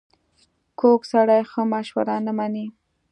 [0.79, 2.65] کوږ سړی ښه مشوره نه مني